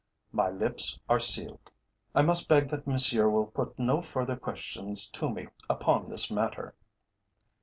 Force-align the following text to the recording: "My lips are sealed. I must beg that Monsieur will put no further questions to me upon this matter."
"My 0.31 0.49
lips 0.49 0.99
are 1.07 1.19
sealed. 1.19 1.69
I 2.15 2.23
must 2.23 2.49
beg 2.49 2.69
that 2.71 2.87
Monsieur 2.87 3.29
will 3.29 3.45
put 3.45 3.77
no 3.77 4.01
further 4.01 4.35
questions 4.35 5.07
to 5.11 5.29
me 5.29 5.47
upon 5.69 6.09
this 6.09 6.31
matter." 6.31 6.73